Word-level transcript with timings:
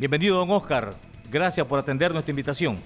Bienvenido, 0.00 0.36
don 0.36 0.48
Oscar. 0.52 0.94
Gracias 1.28 1.66
por 1.66 1.76
atender 1.76 2.12
nuestra 2.12 2.30
invitación. 2.30 2.78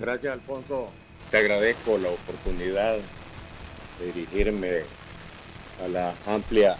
Gracias, 0.00 0.32
Alfonso. 0.32 0.90
Te 1.30 1.36
agradezco 1.38 1.96
la 1.96 2.08
oportunidad 2.08 2.96
de 4.00 4.12
dirigirme 4.12 4.80
a 5.84 5.86
la 5.86 6.12
amplia 6.26 6.76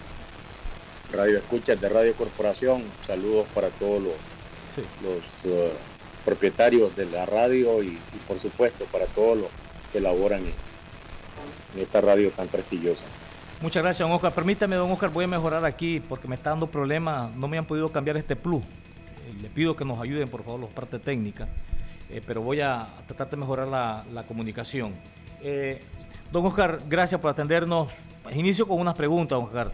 radio 1.12 1.38
escuchas 1.38 1.80
de 1.80 1.88
Radio 1.88 2.14
Corporación. 2.16 2.82
Saludos 3.06 3.46
para 3.54 3.68
todos 3.68 4.02
los, 4.02 4.14
uh, 5.44 5.70
propietarios 6.24 6.96
de 6.96 7.06
la 7.06 7.26
radio 7.26 7.80
y, 7.84 7.96
por 8.26 8.40
supuesto 8.40 8.86
para 8.86 9.06
todos 9.06 9.38
los 9.38 9.48
que 9.92 10.00
laboran 10.00 10.42
en 10.42 11.80
esta 11.80 12.00
radio 12.00 12.32
tan 12.32 12.48
prestigiosa. 12.48 13.04
Muchas 13.62 13.82
gracias, 13.82 14.06
don 14.06 14.14
Oscar. 14.14 14.32
Permítame, 14.32 14.76
don 14.76 14.90
Oscar, 14.90 15.10
voy 15.10 15.24
a 15.24 15.28
mejorar 15.28 15.64
aquí 15.64 15.98
porque 15.98 16.28
me 16.28 16.34
está 16.34 16.50
dando 16.50 16.66
problemas. 16.66 17.34
No 17.36 17.48
me 17.48 17.56
han 17.56 17.64
podido 17.64 17.88
cambiar 17.88 18.18
este 18.18 18.36
plus. 18.36 18.62
Eh, 18.62 19.34
le 19.40 19.48
pido 19.48 19.74
que 19.74 19.82
nos 19.82 19.98
ayuden, 19.98 20.28
por 20.28 20.44
favor, 20.44 20.60
los 20.60 20.70
partes 20.70 21.00
técnicas. 21.00 21.48
Eh, 22.10 22.20
pero 22.26 22.42
voy 22.42 22.60
a 22.60 22.86
tratar 23.06 23.30
de 23.30 23.36
mejorar 23.38 23.66
la, 23.66 24.22
comunicación. 24.28 24.92
Eh, 25.42 25.80
don 26.30 26.44
Oscar, 26.44 26.80
gracias 26.86 27.18
por 27.18 27.30
atendernos. 27.30 27.94
Inicio 28.34 28.68
con 28.68 28.78
unas 28.78 28.94
preguntas, 28.94 29.38
don 29.38 29.46
Oscar. 29.46 29.72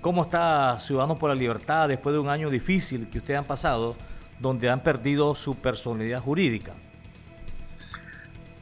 ¿Cómo 0.00 0.22
está 0.22 0.78
Ciudadanos 0.80 1.18
por 1.18 1.28
la 1.28 1.34
Libertad 1.34 1.88
después 1.88 2.14
de 2.14 2.18
un 2.18 2.28
año 2.28 2.48
difícil 2.48 3.08
que 3.08 3.18
ustedes 3.18 3.38
han 3.38 3.44
pasado, 3.44 3.94
donde 4.38 4.70
han 4.70 4.80
perdido 4.80 5.34
su 5.34 5.54
personalidad 5.54 6.20
jurídica? 6.20 6.72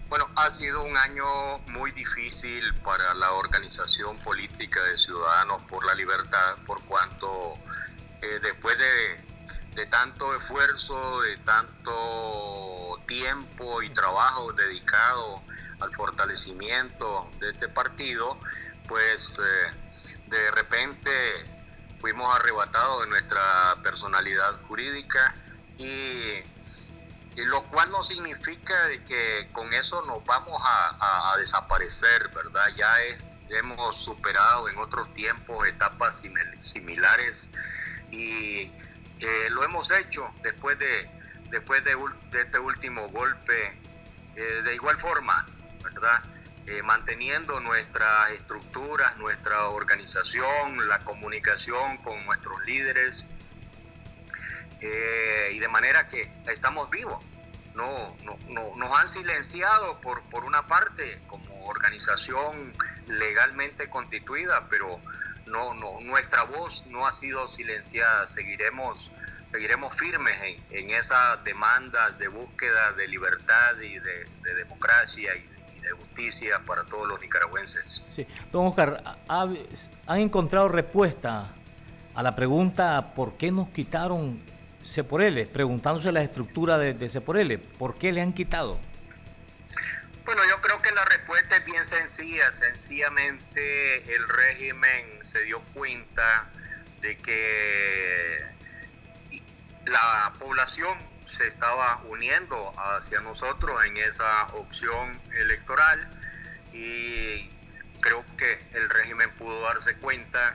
Bueno, 0.09 0.29
ha 0.37 0.51
sido 0.51 0.83
un 0.85 0.97
año 0.97 1.59
muy 1.69 1.91
difícil 1.93 2.75
para 2.85 3.15
la 3.15 3.33
organización 3.33 4.17
política 4.19 4.83
de 4.83 4.99
Ciudadanos 4.99 5.63
por 5.63 5.85
la 5.85 5.95
Libertad, 5.95 6.57
por 6.67 6.83
cuanto 6.85 7.55
eh, 8.23 8.39
después 8.43 8.77
de, 8.79 9.87
tanto 9.87 10.35
esfuerzo, 10.37 11.23
de 11.23 11.37
tanto 11.39 13.01
tiempo 13.09 13.83
y 13.83 13.91
trabajo 13.91 14.53
dedicado 14.53 15.43
al 15.81 15.93
fortalecimiento 15.95 17.31
de 17.41 17.51
este 17.51 17.69
partido, 17.69 18.39
pues 18.87 19.35
eh, 19.39 19.71
de 20.29 20.51
repente 20.53 21.11
fuimos 22.01 22.35
arrebatados 22.35 23.03
de 23.03 23.09
nuestra 23.09 23.77
personalidad 23.83 24.61
jurídica 24.69 25.35
y 25.79 26.43
lo 27.37 27.63
cual 27.65 27.91
no 27.91 28.05
significa 28.05 28.89
que 29.07 29.49
con 29.53 29.73
eso 29.73 30.03
nos 30.03 30.25
vamos 30.25 30.61
a, 30.65 31.35
desaparecer, 31.39 32.31
¿verdad? 32.35 32.69
Ya 32.77 32.95
hemos 33.49 33.97
superado 33.97 34.69
en 34.69 34.79
otros 34.79 35.13
tiempos 35.15 35.67
etapas 35.67 36.23
similares 36.61 37.51
y 38.11 38.71
eh, 39.21 39.49
lo 39.51 39.65
hemos 39.65 39.91
hecho 39.91 40.31
después 40.43 40.79
de, 40.79 41.11
después 41.51 41.85
de, 41.85 41.97
este 42.41 42.59
último 42.59 43.09
golpe 43.09 43.79
eh, 44.37 44.63
de 44.65 44.75
igual 44.75 44.97
forma, 44.97 45.45
¿verdad? 45.83 46.23
Eh, 46.67 46.83
manteniendo 46.83 47.61
nuestras 47.61 48.31
estructuras, 48.31 49.17
nuestra 49.19 49.69
organización, 49.69 50.89
la 50.89 50.99
comunicación 51.01 51.99
con 51.99 52.25
nuestros 52.25 52.65
líderes, 52.65 53.27
eh, 54.87 55.53
y 55.55 55.59
de 55.59 55.69
manera 55.69 56.07
que 56.07 56.31
estamos 56.47 56.91
vivos. 56.91 57.25
No, 57.75 58.15
no, 58.23 58.77
nos 58.77 58.99
han 58.99 59.09
silenciado 59.09 59.99
por, 60.01 60.23
por 60.25 60.45
una 60.45 60.67
parte 60.67 61.21
como 61.27 61.65
organización 61.65 62.73
legalmente 63.09 63.89
constituida, 63.89 64.69
pero 64.69 65.01
no, 65.47 65.75
no, 65.75 65.99
nuestra 66.01 66.45
voz 66.45 66.85
no 66.87 67.07
ha 67.07 67.13
sido 67.13 67.49
silenciada. 67.49 68.27
Seguiremos, 68.27 69.11
seguiremos 69.51 69.97
firmes 69.97 70.39
en, 70.71 70.91
esa 70.91 71.39
demanda 71.39 72.11
de 72.11 72.29
búsqueda 72.29 72.93
de 72.93 73.09
libertad 73.09 73.81
y 73.81 73.99
de, 73.99 74.55
democracia 74.55 75.35
y 75.35 75.81
de, 75.81 75.91
justicia 75.93 76.61
para 76.65 76.85
todos 76.85 77.09
los 77.09 77.21
nicaragüenses. 77.21 78.05
Sí. 78.11 78.27
Don 78.53 78.67
Oscar, 78.67 79.03
¿han 79.29 80.21
encontrado 80.21 80.69
respuesta 80.69 81.49
a 82.15 82.23
la 82.23 82.37
pregunta 82.37 83.15
por 83.15 83.37
qué 83.37 83.51
nos 83.51 83.69
quitaron 83.71 84.41
L, 85.21 85.47
preguntándose 85.47 86.13
la 86.13 86.23
estructura 86.23 86.79
de, 86.79 86.95
de 86.95 87.59
¿por 87.59 87.97
qué 87.97 88.13
le 88.13 88.21
han 88.21 88.33
quitado? 88.33 88.79
Bueno, 90.25 90.43
yo 90.49 90.61
creo 90.61 90.81
que 90.81 90.91
la 90.93 91.05
respuesta 91.05 91.57
es 91.57 91.65
bien 91.65 91.85
sencilla. 91.85 92.51
Sencillamente 92.53 94.15
el 94.15 94.27
régimen 94.29 95.21
se 95.23 95.43
dio 95.43 95.61
cuenta 95.75 96.47
de 97.01 97.17
que 97.19 98.39
la 99.87 100.33
población 100.39 100.97
se 101.29 101.47
estaba 101.49 102.01
uniendo 102.09 102.73
hacia 102.77 103.21
nosotros 103.21 103.85
en 103.85 103.97
esa 103.99 104.47
opción 104.55 105.21
electoral 105.37 106.09
y 106.73 107.51
creo 108.01 108.25
que 108.39 108.59
el 108.73 108.89
régimen 108.89 109.31
pudo 109.33 109.61
darse 109.63 109.95
cuenta 109.97 110.55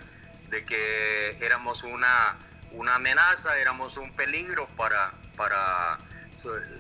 de 0.50 0.64
que 0.66 1.38
éramos 1.42 1.84
una 1.84 2.38
una 2.72 2.96
amenaza, 2.96 3.58
éramos 3.58 3.98
un 3.98 4.12
peligro 4.14 4.68
para, 4.78 5.12
para 5.36 5.98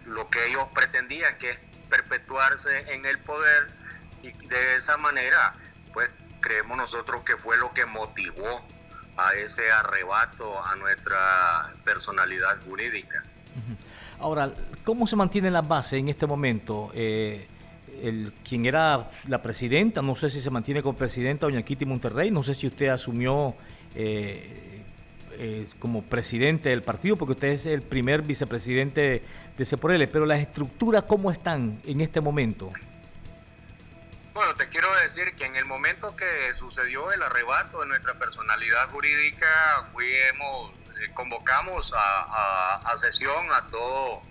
lo 0.06 0.30
que 0.30 0.48
ellos 0.48 0.66
pretendían, 0.74 1.38
que 1.38 1.52
es 1.52 1.60
perpetuarse 1.90 2.94
en 2.94 3.06
el 3.06 3.20
poder 3.20 3.68
y 4.22 4.32
de 4.48 4.76
esa 4.76 4.98
manera, 4.98 5.54
pues 5.94 6.10
creemos 6.40 6.78
nosotros 6.78 7.22
que 7.22 7.36
fue 7.38 7.58
lo 7.58 7.74
que 7.74 7.86
motivó 7.86 8.62
a 9.18 9.34
ese 9.34 9.70
arrebato 9.72 10.64
a 10.64 10.76
nuestra 10.76 11.74
personalidad 11.84 12.62
jurídica. 12.64 13.24
Ahora, 14.20 14.52
¿cómo 14.84 15.08
se 15.08 15.16
mantiene 15.16 15.52
la 15.52 15.62
base 15.62 15.98
en 15.98 16.10
este 16.10 16.26
momento? 16.26 16.92
Eh, 16.94 17.48
el, 18.02 18.34
quien 18.48 18.66
era 18.66 19.10
la 19.28 19.42
presidenta, 19.42 20.02
no 20.02 20.16
sé 20.16 20.30
si 20.30 20.40
se 20.40 20.50
mantiene 20.50 20.82
como 20.82 20.98
presidenta, 20.98 21.46
doña 21.46 21.64
Kitty 21.64 21.86
Monterrey, 21.86 22.32
no 22.32 22.44
sé 22.44 22.54
si 22.54 22.68
usted 22.68 22.88
asumió 22.88 23.56
eh, 23.96 24.69
eh, 25.42 25.70
como 25.80 26.04
presidente 26.04 26.68
del 26.68 26.84
partido, 26.84 27.16
porque 27.16 27.32
usted 27.32 27.48
es 27.48 27.66
el 27.66 27.82
primer 27.82 28.24
vicepresidente 28.24 29.24
de 29.58 29.66
Seporele, 29.66 30.06
pero 30.08 30.26
las 30.26 30.42
estructuras, 30.42 31.04
¿cómo 31.04 31.32
están 31.32 31.80
en 31.86 32.02
este 32.02 32.20
momento? 32.20 32.70
Bueno, 34.34 34.54
te 34.56 34.68
quiero 34.68 34.94
decir 34.98 35.34
que 35.36 35.46
en 35.46 35.56
el 35.56 35.64
momento 35.64 36.14
que 36.18 36.54
sucedió 36.56 37.14
el 37.14 37.24
arrebato 37.24 37.80
de 37.80 37.88
nuestra 37.88 38.16
personalidad 38.16 38.90
jurídica, 38.90 39.88
fuimos, 39.94 40.74
eh, 41.02 41.10
convocamos 41.14 41.94
a, 41.96 42.94
sesión 42.98 43.48
a 43.54 43.66
todo 43.68 44.22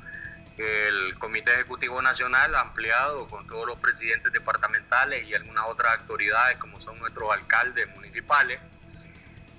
el 0.59 1.19
Comité 1.19 1.53
Ejecutivo 1.53 2.03
Nacional 2.03 2.55
ampliado 2.55 3.27
con 3.29 3.47
todos 3.47 3.67
los 3.67 3.79
presidentes 3.79 4.31
departamentales 4.31 5.27
y 5.27 5.35
algunas 5.35 5.65
otras 5.69 6.01
autoridades 6.01 6.59
como 6.59 6.79
son 6.83 6.99
nuestros 6.99 7.33
alcaldes 7.33 7.89
municipales 7.95 8.61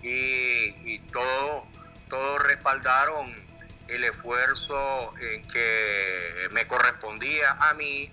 y, 0.02 1.00
todo, 1.12 1.66
todos 2.10 2.44
respaldaron 2.44 3.34
el 3.88 4.04
esfuerzo 4.04 5.14
en 5.20 5.46
que 5.48 6.48
me 6.52 6.68
correspondía 6.68 7.52
a 7.60 7.74
mí 7.74 8.12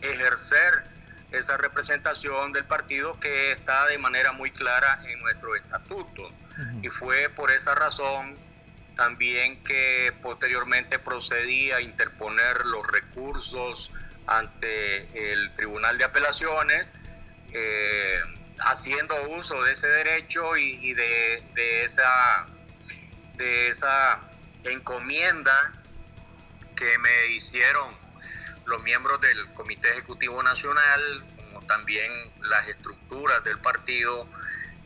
ejercer 0.00 0.84
esa 1.32 1.56
representación 1.56 2.52
del 2.52 2.64
partido 2.64 3.18
que 3.20 3.52
está 3.52 3.86
de 3.86 3.98
manera 3.98 4.32
muy 4.32 4.50
clara 4.50 5.00
en 5.06 5.20
nuestro 5.20 5.54
estatuto. 5.56 6.30
Y 6.82 6.88
fue 6.88 7.28
por 7.28 7.50
esa 7.50 7.74
razón 7.74 8.36
también 8.96 9.62
que 9.64 10.12
posteriormente 10.22 10.98
procedí 10.98 11.72
a 11.72 11.80
interponer 11.80 12.64
los 12.66 12.86
recursos 12.86 13.90
ante 14.26 15.32
el 15.32 15.52
Tribunal 15.54 15.98
de 15.98 16.04
Apelaciones. 16.04 16.86
Eh, 17.52 18.20
haciendo 18.60 19.14
uso 19.30 19.62
de 19.64 19.72
ese 19.72 19.88
derecho 19.88 20.56
y, 20.56 20.94
de, 20.94 21.84
esa, 21.84 22.46
de 23.36 23.68
esa 23.68 24.20
encomienda 24.64 25.72
que 26.76 26.98
me 26.98 27.26
hicieron 27.28 27.94
los 28.66 28.82
miembros 28.82 29.20
del 29.20 29.50
Comité 29.52 29.90
Ejecutivo 29.90 30.42
Nacional, 30.42 31.24
como 31.36 31.66
también 31.66 32.10
las 32.42 32.66
estructuras 32.68 33.44
del 33.44 33.58
partido 33.58 34.26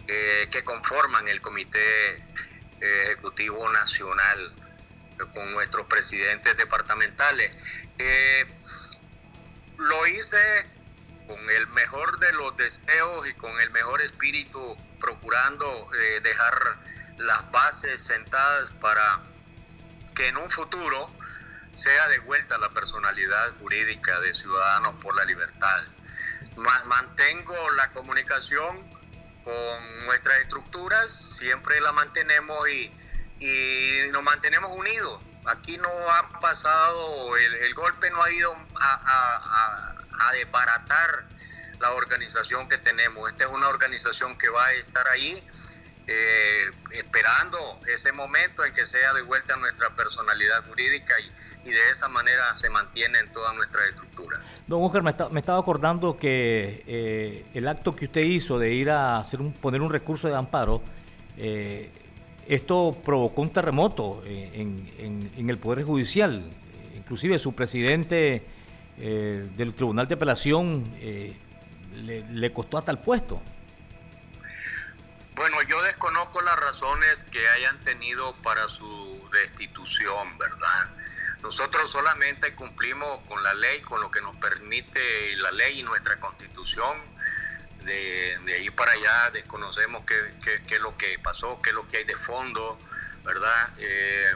eh, 0.07 0.49
que 0.51 0.65
conforman 0.65 1.29
el 1.29 1.41
Comité 1.41 2.17
eh, 2.81 3.03
Ejecutivo 3.05 3.71
Nacional 3.71 4.53
eh, 5.19 5.25
con 5.33 5.53
nuestros 5.53 5.87
presidentes 5.87 6.57
departamentales. 6.57 7.57
lo 9.77 10.07
hice 10.07 10.67
con 11.29 11.39
el 11.51 11.67
mejor 11.69 12.19
de 12.19 12.33
los 12.33 12.57
deseos 12.57 13.29
y 13.29 13.35
con 13.35 13.61
el 13.61 13.71
mejor 13.71 14.03
espíritu, 14.03 14.77
procurando 14.99 15.89
eh, 15.95 16.21
dejar 16.23 16.77
las 17.19 17.49
bases 17.53 18.03
sentadas 18.03 18.71
para 18.81 19.21
que 20.17 20.27
en 20.27 20.37
un 20.37 20.51
futuro 20.51 21.07
sea 21.77 22.09
de 22.09 22.19
vuelta 22.21 22.59
la 22.59 22.71
personalidad 22.71 23.53
jurídica 23.61 24.19
de 24.21 24.35
Ciudadanos 24.35 24.97
por 25.01 25.15
la 25.15 25.25
Libertad. 25.25 25.85
mantengo 26.87 27.55
la 27.77 27.91
comunicación 27.93 28.83
con 29.45 30.07
nuestras 30.07 30.39
estructuras, 30.39 31.13
siempre 31.37 31.81
la 31.81 31.93
mantenemos 31.93 32.69
y, 32.69 32.91
y 33.39 34.11
nos 34.11 34.23
mantenemos 34.23 34.71
unidos. 34.77 35.23
Aquí 35.47 35.79
no 35.79 35.89
ha 36.11 36.41
pasado, 36.41 37.37
el, 37.37 37.75
golpe 37.75 38.11
no 38.11 38.23
ha 38.23 38.31
ido 38.31 38.55
a, 38.81 39.95
a, 39.95 39.95
desbaratar 40.33 41.27
la 41.81 41.93
organización 41.93 42.69
que 42.69 42.79
tenemos. 42.79 43.31
Esta 43.31 43.45
es 43.45 43.51
una 43.51 43.69
organización 43.69 44.37
que 44.37 44.49
va 44.49 44.67
a 44.67 44.73
estar 44.75 45.07
ahí 45.09 45.43
eh, 46.07 46.71
esperando 46.93 47.59
ese 47.87 48.13
momento 48.13 48.65
en 48.65 48.73
que 48.73 48.87
sea 48.87 49.13
de 49.13 49.21
vuelta 49.23 49.57
nuestra 49.57 49.91
personalidad 49.91 50.65
jurídica 50.67 51.15
y, 51.21 51.31
de 51.69 51.91
esa 51.91 52.09
manera 52.09 52.55
se 52.55 52.71
mantiene 52.71 53.19
en 53.19 53.31
toda 53.31 53.53
nuestra 53.53 53.85
estructura. 53.87 54.41
Don 54.67 54.83
Oscar, 54.83 55.03
me, 55.03 55.15
me 55.33 55.41
estaba 55.41 55.59
acordando 55.59 56.17
que 56.17 56.83
eh, 56.87 57.45
el 57.53 57.69
acto 57.69 57.95
que 57.95 58.07
usted 58.07 58.23
hizo 58.23 58.59
de 58.59 58.73
ir 58.73 58.89
a 58.89 59.19
hacer 59.19 59.43
un, 59.43 59.53
poner 59.53 59.83
un 59.83 59.93
recurso 59.93 60.29
de 60.29 60.35
amparo, 60.35 60.83
eh, 61.37 61.91
esto 62.47 62.97
provocó 63.05 63.43
un 63.43 63.53
terremoto 63.53 64.23
en, 64.25 65.31
el 65.37 65.59
Poder 65.59 65.85
Judicial. 65.85 66.43
Inclusive 66.97 67.39
su 67.39 67.55
presidente 67.55 68.47
eh, 69.01 69.49
del 69.57 69.75
Tribunal 69.75 70.09
de 70.09 70.15
Apelación 70.15 70.85
eh, 70.99 71.37
le, 71.95 72.53
costó 72.53 72.79
hasta 72.79 72.91
el 72.91 72.99
puesto. 72.99 73.41
Bueno, 75.37 75.63
yo 75.63 75.81
desconozco 75.83 76.41
las 76.41 76.59
razones 76.59 77.23
que 77.31 77.47
hayan 77.49 77.79
tenido 77.81 78.35
para 78.43 78.69
su 78.69 79.29
destitución, 79.33 80.37
¿verdad? 80.37 80.91
Nosotros 81.43 81.93
solamente 81.93 82.55
cumplimos 82.55 83.21
con 83.27 83.41
la 83.45 83.55
ley, 83.55 83.81
con 83.83 84.01
lo 84.01 84.11
que 84.11 84.21
nos 84.21 84.37
permite 84.37 85.37
la 85.37 85.53
ley 85.53 85.81
y 85.81 85.83
nuestra 85.85 86.19
constitución 86.19 86.99
de, 87.85 88.55
ahí 88.55 88.71
para 88.71 88.93
allá 88.93 89.31
desconocemos 89.33 90.05
qué, 90.05 90.61
qué, 90.67 90.75
es 90.75 90.81
lo 90.81 90.97
que 90.97 91.19
pasó, 91.19 91.61
qué 91.63 91.71
es 91.71 91.77
lo 91.77 91.87
que 91.87 91.99
hay 91.99 92.05
de 92.05 92.17
fondo, 92.17 92.79
¿verdad? 93.25 93.71
Eh, 93.79 94.35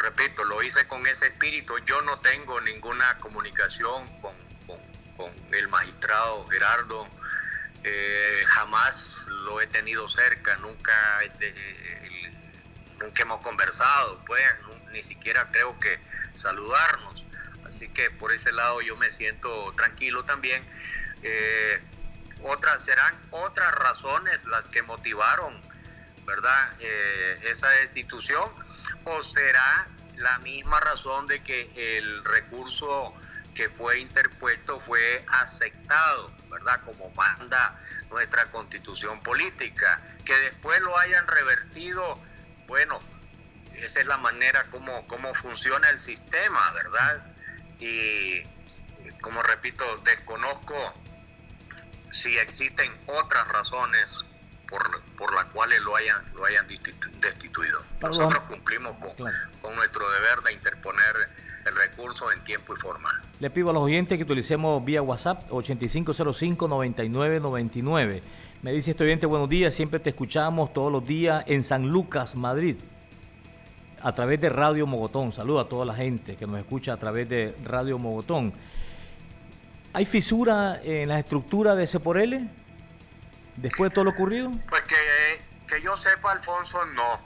repito, 0.00 0.44
lo 0.44 0.62
hice 0.62 0.86
con 0.86 1.06
ese 1.06 1.26
espíritu. 1.26 1.78
Yo 1.84 2.02
no 2.02 2.18
tengo 2.20 2.60
ninguna 2.60 3.18
comunicación 3.18 4.06
con, 4.20 4.34
el 5.52 5.68
magistrado 5.68 6.46
Gerardo. 6.46 7.06
Eh, 7.84 8.42
jamás 8.46 9.26
lo 9.28 9.60
he 9.60 9.66
tenido 9.66 10.08
cerca, 10.08 10.56
nunca, 10.56 11.20
nunca 12.98 13.22
hemos 13.22 13.40
conversado, 13.42 14.22
pues 14.26 14.42
ni 14.92 15.02
siquiera 15.02 15.50
creo 15.50 15.78
que 15.78 15.98
saludarnos. 16.36 17.24
Así 17.66 17.88
que 17.88 18.10
por 18.10 18.32
ese 18.32 18.52
lado 18.52 18.80
yo 18.80 18.96
me 18.96 19.10
siento 19.10 19.72
tranquilo 19.76 20.24
también. 20.24 20.62
Eh, 21.22 21.80
otras 22.42 22.84
serán 22.84 23.14
otras 23.30 23.72
razones 23.74 24.44
las 24.46 24.64
que 24.66 24.82
motivaron, 24.82 25.60
¿verdad? 26.24 26.72
Eh, 26.80 27.38
esa 27.44 27.68
destitución 27.68 28.48
o 29.10 29.22
será 29.22 29.88
la 30.16 30.38
misma 30.38 30.80
razón 30.80 31.26
de 31.26 31.42
que 31.42 31.70
el 31.98 32.24
recurso 32.24 33.14
que 33.54 33.68
fue 33.68 34.00
interpuesto 34.00 34.80
fue 34.80 35.24
aceptado, 35.28 36.30
¿verdad? 36.48 36.80
Como 36.84 37.10
manda 37.10 37.78
nuestra 38.10 38.46
constitución 38.46 39.22
política. 39.22 40.00
Que 40.24 40.36
después 40.36 40.80
lo 40.82 40.96
hayan 40.98 41.26
revertido, 41.26 42.18
bueno, 42.66 43.00
esa 43.74 44.00
es 44.00 44.06
la 44.06 44.18
manera 44.18 44.64
como, 44.70 45.06
como 45.08 45.34
funciona 45.34 45.88
el 45.88 45.98
sistema, 45.98 46.70
¿verdad? 46.72 47.26
Y 47.80 48.42
como 49.20 49.42
repito, 49.42 49.84
desconozco 50.04 50.94
si 52.12 52.36
existen 52.38 52.92
otras 53.06 53.48
razones 53.48 54.14
por, 54.70 55.02
por 55.18 55.34
las 55.34 55.46
cuales 55.46 55.80
lo 55.82 55.96
hayan, 55.96 56.22
lo 56.34 56.44
hayan 56.44 56.66
destituido. 57.20 57.80
Nosotros 58.00 58.40
cumplimos 58.48 58.96
con, 58.98 59.10
con 59.60 59.74
nuestro 59.74 60.08
deber 60.10 60.40
de 60.44 60.52
interponer 60.54 61.28
el 61.66 61.74
recurso 61.74 62.30
en 62.32 62.42
tiempo 62.44 62.74
y 62.74 62.76
forma. 62.80 63.20
Le 63.38 63.50
pido 63.50 63.68
a 63.70 63.72
los 63.72 63.82
oyentes 63.82 64.16
que 64.16 64.24
utilicemos 64.24 64.84
vía 64.84 65.02
WhatsApp 65.02 65.48
8505-9999. 65.50 68.22
Me 68.62 68.72
dice 68.72 68.90
este 68.92 69.04
oyente, 69.04 69.26
buenos 69.26 69.48
días, 69.48 69.74
siempre 69.74 70.00
te 70.00 70.10
escuchamos 70.10 70.72
todos 70.72 70.90
los 70.92 71.06
días 71.06 71.44
en 71.46 71.62
San 71.62 71.88
Lucas, 71.88 72.34
Madrid, 72.36 72.76
a 74.02 74.14
través 74.14 74.40
de 74.40 74.50
Radio 74.50 74.86
Mogotón. 74.86 75.32
Saludo 75.32 75.60
a 75.60 75.68
toda 75.68 75.86
la 75.86 75.94
gente 75.94 76.36
que 76.36 76.46
nos 76.46 76.58
escucha 76.58 76.92
a 76.92 76.96
través 76.96 77.28
de 77.28 77.54
Radio 77.64 77.98
Mogotón. 77.98 78.52
¿Hay 79.92 80.04
fisura 80.04 80.80
en 80.84 81.08
la 81.08 81.18
estructura 81.18 81.74
de 81.74 81.84
L 81.84 82.48
después 83.60 83.90
de 83.90 83.94
todo 83.94 84.04
lo 84.04 84.10
ocurrido? 84.10 84.50
Pues 84.68 84.82
que, 84.84 85.42
que 85.66 85.80
yo 85.82 85.96
sepa, 85.96 86.32
Alfonso, 86.32 86.84
no. 86.86 87.20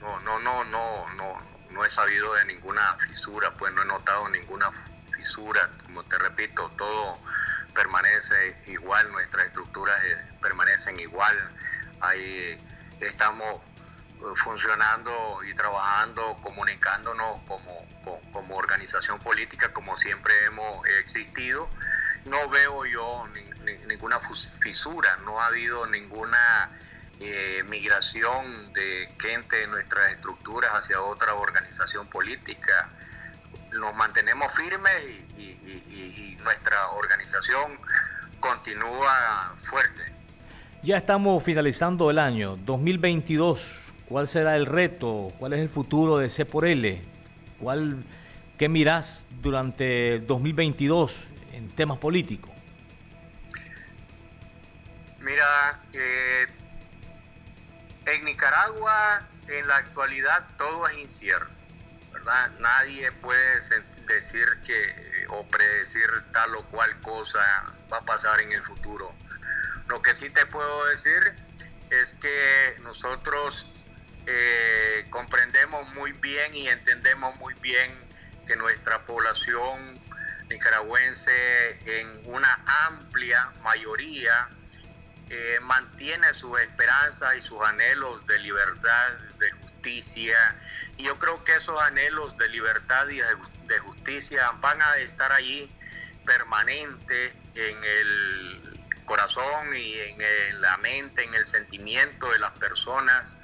No, 0.00 0.20
no, 0.20 0.38
no, 0.38 0.64
no, 0.64 1.08
no, 1.14 1.38
no 1.70 1.84
he 1.84 1.90
sabido 1.90 2.34
de 2.34 2.44
ninguna 2.44 2.96
fisura, 3.06 3.52
pues 3.54 3.72
no 3.74 3.82
he 3.82 3.86
notado 3.86 4.28
ninguna 4.28 4.70
fisura. 5.12 5.68
Como 5.84 6.04
te 6.04 6.18
repito, 6.18 6.70
todo 6.76 7.18
permanece 7.74 8.56
igual, 8.66 9.10
nuestras 9.12 9.46
estructuras 9.46 9.96
eh, 10.04 10.16
permanecen 10.40 10.98
igual. 11.00 11.36
Ahí 12.00 12.58
estamos 13.00 13.60
eh, 14.20 14.24
funcionando 14.36 15.38
y 15.48 15.54
trabajando, 15.54 16.36
comunicándonos 16.42 17.40
como, 17.42 17.86
como, 18.32 18.56
organización 18.56 19.18
política, 19.18 19.72
como 19.72 19.96
siempre 19.96 20.32
hemos 20.46 20.86
existido. 21.00 21.68
No 22.24 22.48
veo 22.48 22.84
yo 22.86 23.28
ninguna 23.86 24.20
fisura, 24.60 25.16
no 25.24 25.40
ha 25.40 25.46
habido 25.46 25.86
ninguna 25.86 26.70
eh, 27.20 27.62
migración 27.68 28.72
de 28.72 29.08
gente 29.18 29.56
de 29.56 29.66
nuestras 29.66 30.12
estructuras 30.12 30.70
hacia 30.72 31.00
otra 31.02 31.34
organización 31.34 32.06
política. 32.08 32.88
Nos 33.72 33.94
mantenemos 33.94 34.52
firmes 34.54 34.92
y, 35.36 36.36
nuestra 36.42 36.88
organización 36.90 37.78
continúa 38.40 39.54
fuerte. 39.64 40.02
Ya 40.82 40.96
estamos 40.96 41.42
finalizando 41.42 42.10
el 42.10 42.18
año 42.18 42.56
2022 42.56 43.88
¿Cuál 44.08 44.26
será 44.26 44.56
el 44.56 44.64
reto? 44.64 45.30
¿Cuál 45.38 45.52
es 45.52 45.60
el 45.60 45.68
futuro 45.68 46.16
de 46.16 46.30
C 46.30 46.46
por 46.46 46.66
L? 46.66 46.98
¿Cuál, 47.60 48.02
¿Qué 48.56 48.68
mirás 48.70 49.26
durante 49.42 50.20
2022 50.20 51.28
en 51.52 51.68
temas 51.68 51.98
políticos? 51.98 52.50
Mira, 55.38 55.78
eh, 55.92 56.48
en 58.06 58.24
Nicaragua 58.24 59.20
en 59.46 59.68
la 59.68 59.76
actualidad 59.76 60.44
todo 60.56 60.88
es 60.88 60.98
incierto, 60.98 61.46
¿verdad? 62.12 62.50
Nadie 62.58 63.12
puede 63.12 63.60
decir 64.08 64.48
que 64.66 65.26
o 65.28 65.46
predecir 65.46 66.08
tal 66.32 66.56
o 66.56 66.64
cual 66.64 67.00
cosa 67.02 67.38
va 67.92 67.98
a 67.98 68.00
pasar 68.00 68.40
en 68.40 68.50
el 68.50 68.64
futuro. 68.64 69.14
Lo 69.86 70.02
que 70.02 70.16
sí 70.16 70.28
te 70.28 70.44
puedo 70.46 70.86
decir 70.86 71.32
es 71.90 72.14
que 72.14 72.74
nosotros 72.82 73.72
eh, 74.26 75.06
comprendemos 75.08 75.88
muy 75.94 76.10
bien 76.14 76.52
y 76.52 76.66
entendemos 76.66 77.36
muy 77.36 77.54
bien 77.62 77.92
que 78.44 78.56
nuestra 78.56 79.06
población 79.06 80.00
nicaragüense 80.50 82.00
en 82.00 82.22
una 82.24 82.58
amplia 82.88 83.52
mayoría 83.62 84.48
eh, 85.30 85.58
mantiene 85.60 86.32
sus 86.34 86.58
esperanzas 86.60 87.36
y 87.36 87.40
sus 87.42 87.60
anhelos 87.62 88.26
de 88.26 88.38
libertad, 88.38 89.12
de 89.38 89.50
justicia. 89.52 90.56
Y 90.96 91.04
yo 91.04 91.18
creo 91.18 91.42
que 91.44 91.56
esos 91.56 91.80
anhelos 91.82 92.36
de 92.38 92.48
libertad 92.48 93.08
y 93.08 93.18
de 93.18 93.78
justicia 93.80 94.50
van 94.60 94.80
a 94.80 94.96
estar 94.96 95.30
allí 95.32 95.70
permanente 96.24 97.32
en 97.54 97.84
el 97.84 98.78
corazón 99.04 99.74
y 99.74 99.94
en 99.94 100.60
la 100.60 100.76
mente, 100.78 101.24
en 101.24 101.34
el 101.34 101.46
sentimiento 101.46 102.30
de 102.30 102.38
las 102.38 102.52
personas 102.58 103.36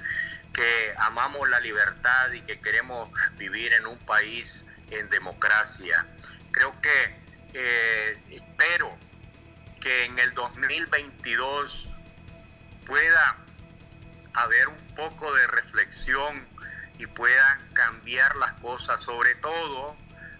que 0.53 0.93
amamos 0.97 1.49
la 1.49 1.59
libertad 1.59 2.31
y 2.31 2.41
que 2.41 2.59
queremos 2.59 3.09
vivir 3.37 3.73
en 3.73 3.85
un 3.85 3.97
país 3.99 4.65
en 4.89 5.09
democracia. 5.09 6.05
Creo 6.51 6.73
que 6.81 7.15
eh, 7.53 8.17
espero 8.31 8.95
que 9.85 10.05
en 10.05 10.17
el 10.17 10.33
2022 10.33 11.87
pueda 12.87 13.37
haber 14.33 14.67
un 14.67 14.95
poco 14.95 15.31
de 15.31 15.45
reflexión 15.45 16.43
y 16.97 17.05
puedan 17.05 17.59
cambiar 17.73 18.35
las 18.37 18.53
cosas, 18.53 18.99
sobre 18.99 19.35
todo, 19.35 19.95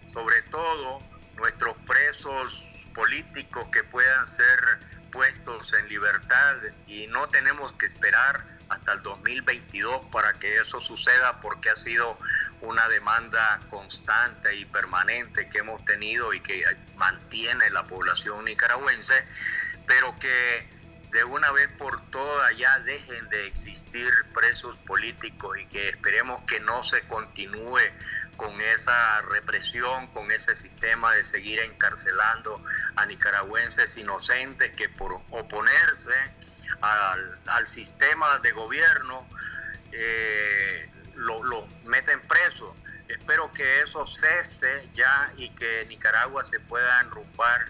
sobre 0.08 0.42
todo 0.50 0.98
nuestros 1.36 1.78
presos 1.86 2.66
políticos 2.96 3.68
que 3.72 3.84
puedan 3.84 4.26
ser 4.26 4.80
puestos 5.12 5.72
en 5.74 5.90
libertad 5.90 6.56
y 6.88 7.06
no 7.06 7.28
tenemos 7.28 7.72
que 7.74 7.86
esperar 7.86 8.44
hasta 8.70 8.94
el 8.94 9.04
2022 9.04 10.08
para 10.08 10.34
que 10.34 10.56
eso 10.56 10.82
suceda 10.82 11.40
porque 11.40 11.70
ha 11.70 11.76
sido 11.76 12.18
una 12.66 12.88
demanda 12.90 13.60
constante 13.70 14.56
y 14.56 14.66
permanente 14.66 15.48
que 15.50 15.60
hemos 15.60 15.84
tenido 15.86 16.34
y 16.34 16.42
que 16.42 16.64
mantiene 16.96 17.70
la 17.70 17.84
población 17.84 18.46
nicaragüense, 18.46 19.26
pero 19.88 20.16
que 20.20 20.68
de 21.12 21.24
una 21.24 21.52
vez 21.52 21.72
por 21.78 22.02
todas 22.10 22.58
ya 22.58 22.80
dejen 22.80 23.30
de 23.30 23.48
existir 23.48 24.12
presos 24.34 24.78
políticos 24.80 25.58
y 25.58 25.66
que 25.68 25.90
esperemos 25.90 26.42
que 26.44 26.60
no 26.60 26.84
se 26.84 27.02
continúe 27.04 27.80
con 28.36 28.60
esa 28.60 29.22
represión, 29.22 30.08
con 30.08 30.30
ese 30.32 30.56
sistema 30.56 31.14
de 31.14 31.24
seguir 31.24 31.60
encarcelando 31.60 32.62
a 32.98 33.06
nicaragüenses 33.06 33.96
inocentes 33.96 34.76
que 34.76 34.90
por 34.90 35.22
oponerse 35.30 36.12
al, 36.82 37.68
sistema 37.68 38.40
de 38.40 38.52
gobierno 38.52 39.28
eh, 39.92 40.90
lo, 41.16 41.44
lo 41.44 41.68
meten 41.86 42.22
preso. 42.22 42.76
Espero 43.08 43.52
que 43.54 43.82
eso 43.82 44.06
cese 44.08 44.88
ya 44.94 45.32
y 45.38 45.50
que 45.52 45.86
Nicaragua 45.88 46.44
se 46.44 46.60
pueda 46.60 47.02
enrumbar 47.02 47.66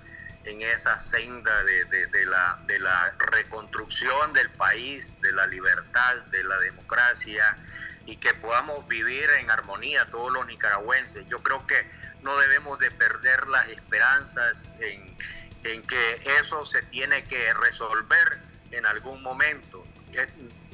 en 0.45 0.61
esa 0.61 0.99
senda 0.99 1.63
de, 1.63 2.25
la, 2.25 2.59
de 2.67 2.79
la 2.79 3.15
reconstrucción 3.17 4.31
del 4.33 4.49
país, 4.51 5.19
de 5.21 5.31
la 5.31 5.47
libertad, 5.47 6.17
de 6.31 6.43
la 6.43 6.57
democracia 6.59 7.57
y 8.05 8.17
que 8.17 8.33
podamos 8.35 8.87
vivir 8.87 9.27
en 9.39 9.49
armonía 9.49 10.05
todos 10.09 10.31
los 10.31 10.45
nicaragüenses. 10.45 11.27
Yo 11.27 11.39
creo 11.39 11.65
que 11.65 11.89
no 12.21 12.37
debemos 12.37 12.77
de 12.79 12.91
perder 12.91 13.47
las 13.47 13.67
esperanzas 13.69 14.69
en, 14.79 15.17
en 15.63 15.81
que 15.81 16.21
eso 16.39 16.63
se 16.65 16.83
tiene 16.83 17.23
que 17.23 17.53
resolver 17.55 18.39
en 18.71 18.85
algún 18.85 19.23
momento. 19.23 19.83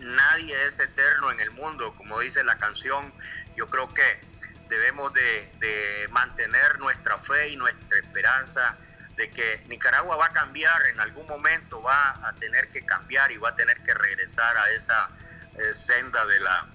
Nadie 0.01 0.67
es 0.67 0.79
eterno 0.79 1.31
en 1.31 1.39
el 1.39 1.51
mundo, 1.51 1.93
como 1.95 2.19
dice 2.19 2.43
la 2.43 2.57
canción. 2.57 3.13
Yo 3.55 3.67
creo 3.67 3.87
que 3.93 4.19
debemos 4.67 5.13
de, 5.13 6.07
mantener 6.11 6.79
nuestra 6.79 7.17
fe 7.17 7.49
y 7.49 7.55
nuestra 7.55 7.99
esperanza 7.99 8.77
de 9.15 9.29
que 9.29 9.63
Nicaragua 9.67 10.15
va 10.15 10.25
a 10.27 10.31
cambiar, 10.31 10.81
en 10.87 10.99
algún 10.99 11.27
momento 11.27 11.81
va 11.81 12.27
a 12.27 12.33
tener 12.33 12.69
que 12.69 12.85
cambiar 12.85 13.31
y 13.31 13.37
va 13.37 13.49
a 13.49 13.55
tener 13.55 13.79
que 13.81 13.93
regresar 13.93 14.57
a 14.57 14.71
esa 14.71 15.09
eh, 15.57 15.73
senda 15.75 16.25
de 16.25 16.39
la, 16.39 16.67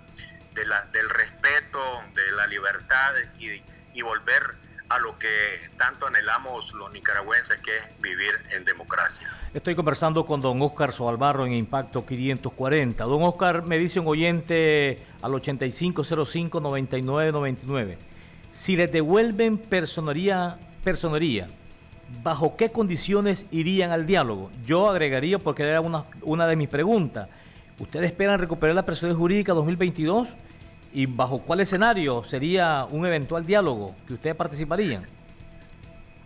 del 0.93 1.11
respeto, 1.11 2.05
de 2.15 2.31
la 2.33 2.47
libertad 2.47 3.15
y, 3.39 3.63
y 3.93 4.03
volver 4.03 4.55
a 4.89 4.99
lo 4.99 5.19
que 5.19 5.29
tanto 5.79 6.07
anhelamos 6.07 6.73
los 6.75 6.93
nicaragüenses, 6.93 7.59
que 7.61 7.79
es 7.79 7.85
vivir 8.01 8.33
en 8.51 8.65
democracia. 8.65 9.29
Estoy 9.53 9.75
conversando 9.75 10.25
con 10.27 10.41
don 10.41 10.63
Oscar 10.63 10.93
Soalbarro 10.93 11.45
en 11.47 11.53
Impacto 11.53 12.07
540. 12.07 13.03
Don 13.05 13.23
Oscar 13.23 13.65
me 13.65 13.79
dice 13.79 13.99
un 14.01 14.07
oyente 14.07 15.03
al 15.23 15.33
8505-9999. 15.33 17.97
Si 18.53 18.77
les 18.77 18.93
devuelven 18.93 19.59
personería, 19.59 20.59
personería 20.85 21.49
¿bajo 22.23 22.57
qué 22.57 22.71
condiciones 22.71 23.47
irían 23.51 23.91
al 23.91 24.07
diálogo? 24.07 24.51
Yo 24.65 24.89
agregaría, 24.89 25.39
porque 25.39 25.65
era 25.65 25.81
una, 25.81 26.05
una 26.23 26.47
de 26.47 26.57
mis 26.57 26.69
preguntas, 26.69 27.29
¿ustedes 27.79 28.11
esperan 28.11 28.39
recuperar 28.39 28.75
la 28.75 28.85
personalidad 28.85 29.19
jurídica 29.19 29.53
2022? 29.53 30.37
¿Y 30.93 31.07
bajo 31.07 31.43
cuál 31.43 31.61
escenario 31.61 32.25
sería 32.25 32.87
un 32.89 33.07
eventual 33.07 33.45
diálogo 33.45 33.95
que 34.07 34.15
ustedes 34.15 34.37
participarían? 34.37 35.07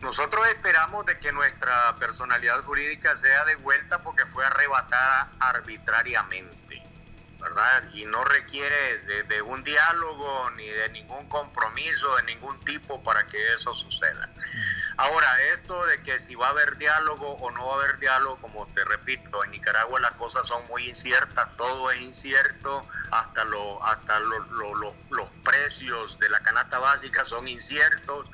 Nosotros 0.00 0.46
esperamos 0.48 1.04
de 1.06 1.18
que 1.18 1.30
nuestra 1.32 1.94
personalidad 1.98 2.62
jurídica 2.62 3.16
sea 3.16 3.44
devuelta 3.44 3.98
porque 4.02 4.24
fue 4.26 4.44
arrebatada 4.46 5.28
arbitrariamente. 5.38 6.70
¿verdad? 7.40 7.84
Y 7.94 8.04
no 8.04 8.22
requiere 8.24 8.98
de, 9.24 9.42
un 9.42 9.64
diálogo 9.64 10.50
ni 10.56 10.66
de 10.66 10.90
ningún 10.90 11.26
compromiso 11.28 12.16
de 12.16 12.22
ningún 12.24 12.60
tipo 12.60 13.02
para 13.02 13.26
que 13.26 13.54
eso 13.54 13.74
suceda. 13.74 14.28
Ahora, 15.00 15.34
esto 15.54 15.86
de 15.86 16.02
que 16.02 16.18
si 16.18 16.34
va 16.34 16.48
a 16.48 16.50
haber 16.50 16.76
diálogo 16.76 17.32
o 17.36 17.50
no 17.52 17.68
va 17.68 17.72
a 17.72 17.84
haber 17.84 17.98
diálogo, 18.00 18.36
como 18.36 18.66
te 18.74 18.84
repito, 18.84 19.42
en 19.42 19.52
Nicaragua 19.52 19.98
las 19.98 20.12
cosas 20.16 20.46
son 20.46 20.62
muy 20.68 20.90
inciertas, 20.90 21.56
todo 21.56 21.90
es 21.90 22.02
incierto, 22.02 22.86
hasta, 23.10 23.44
lo, 23.44 23.82
hasta 23.82 24.20
los 24.20 25.30
precios 25.42 26.18
de 26.18 26.28
la 26.28 26.40
canasta 26.40 26.78
básica 26.78 27.24
son 27.24 27.48
inciertos. 27.48 28.26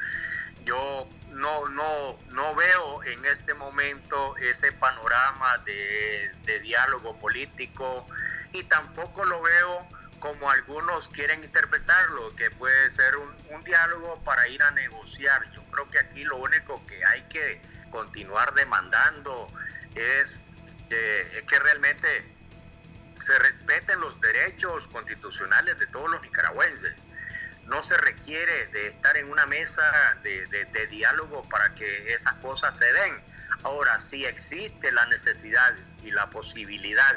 Yo 0.65 1.09
no, 1.31 1.69
no, 1.69 2.19
no 2.31 2.55
veo 2.57 3.05
en 3.05 3.25
este 3.27 3.55
momento 3.55 4.37
ese 4.39 4.73
panorama 4.73 5.59
de, 5.59 6.33
diálogo 6.63 7.17
político 7.21 8.09
y 8.53 8.65
tampoco 8.65 9.25
lo 9.25 9.41
veo 9.41 9.87
como 10.19 10.51
algunos 10.51 11.07
quieren 11.11 11.45
interpretarlo, 11.45 12.35
que 12.35 12.51
puede 12.51 12.91
ser 12.91 13.15
un, 13.17 13.37
diálogo 13.63 14.21
para 14.25 14.49
ir 14.49 14.63
a 14.63 14.71
negociar. 14.73 15.49
Yo 15.53 15.63
creo 15.77 15.91
que 15.91 15.99
aquí 15.99 16.25
lo 16.25 16.37
único 16.37 16.85
que 16.87 17.05
hay 17.05 17.23
que 17.25 17.61
continuar 17.91 18.55
demandando 18.55 19.49
es, 19.95 20.41
es 20.89 21.43
que 21.45 21.59
realmente 21.59 22.25
se 23.21 23.39
respeten 23.39 24.01
los 24.01 24.19
derechos 24.21 24.87
constitucionales 24.89 25.79
de 25.79 25.87
todos 25.89 26.11
los 26.11 26.23
nicaragüenses. 26.23 26.95
No 27.65 27.83
se 27.83 27.97
requiere 27.97 28.67
de 28.69 28.89
estar 28.89 29.17
en 29.17 29.31
una 29.31 29.45
mesa 29.47 30.17
de, 30.23 30.47
de 30.47 30.87
diálogo 30.87 31.43
para 31.49 31.75
que 31.75 32.15
esas 32.15 32.35
cosas 32.35 32.77
se 32.77 32.93
den. 32.93 33.21
Ahora, 33.63 33.99
si 33.99 34.25
existe 34.25 34.93
la 34.93 35.05
necesidad 35.07 35.75
y 36.03 36.11
la 36.11 36.31
posibilidad 36.31 37.17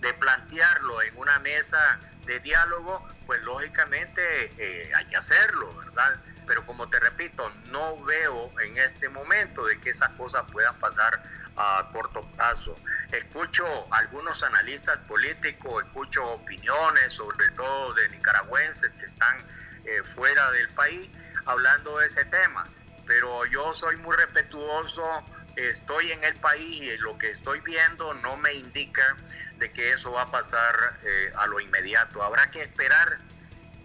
de 0.00 0.14
plantearlo 0.14 1.02
en 1.02 1.16
una 1.16 1.38
mesa 1.40 1.98
de 2.26 2.38
diálogo, 2.40 3.08
pues 3.26 3.42
lógicamente 3.42 4.50
eh, 4.58 4.92
hay 4.94 5.04
que 5.06 5.16
hacerlo, 5.16 5.74
¿verdad? 5.74 6.20
Pero 6.48 6.66
como 6.66 6.88
te 6.88 6.98
repito, 6.98 7.48
no 7.70 8.02
veo 8.04 8.52
en 8.60 8.76
este 8.78 9.08
momento 9.08 9.64
de 9.66 9.78
que 9.78 9.90
esas 9.90 10.08
cosas 10.10 10.50
puedan 10.50 10.74
pasar 10.80 11.22
a 11.56 11.88
corto 11.92 12.22
plazo. 12.32 12.74
Escucho 13.12 13.64
algunos 13.92 14.42
analistas 14.42 14.98
políticos, 15.06 15.84
escucho 15.84 16.24
opiniones, 16.24 17.12
sobre 17.12 17.50
todo 17.50 17.94
de 17.94 18.08
nicaragüenses 18.08 18.92
que 18.94 19.06
están 19.06 19.36
eh, 19.84 20.02
fuera 20.14 20.50
del 20.52 20.68
país, 20.70 21.08
hablando 21.44 21.98
de 21.98 22.06
ese 22.06 22.24
tema. 22.24 22.64
Pero 23.06 23.46
yo 23.46 23.72
soy 23.72 23.96
muy 23.98 24.16
respetuoso 24.16 25.24
estoy 25.66 26.12
en 26.12 26.22
el 26.24 26.34
país 26.34 26.82
y 26.82 26.96
lo 26.98 27.18
que 27.18 27.30
estoy 27.30 27.60
viendo 27.60 28.14
no 28.14 28.36
me 28.36 28.54
indica 28.54 29.16
de 29.56 29.72
que 29.72 29.92
eso 29.92 30.12
va 30.12 30.22
a 30.22 30.30
pasar 30.30 30.74
eh, 31.04 31.32
a 31.36 31.46
lo 31.46 31.60
inmediato. 31.60 32.22
Habrá 32.22 32.50
que 32.50 32.62
esperar 32.62 33.18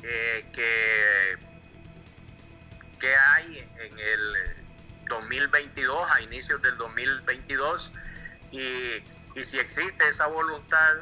eh, 0.04 0.46
que, 0.54 1.38
que 3.04 3.14
hay 3.14 3.58
en 3.80 4.00
el 4.00 4.56
2022, 5.10 6.10
a 6.10 6.22
inicios 6.22 6.62
del 6.62 6.78
2022, 6.78 7.92
y, 8.54 8.60
y 9.38 9.44
si 9.44 9.60
existe 9.60 10.08
esa 10.08 10.28
voluntad, 10.28 10.94